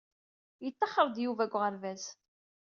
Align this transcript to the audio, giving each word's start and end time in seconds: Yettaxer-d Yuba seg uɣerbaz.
Yettaxer-d 0.63 1.15
Yuba 1.23 1.45
seg 1.47 1.53
uɣerbaz. 1.57 2.03